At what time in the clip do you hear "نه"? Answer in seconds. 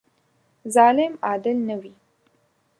1.67-1.75